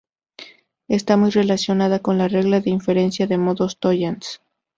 [0.87, 4.41] Está muy relacionada con la regla de inferencia de modus tollens.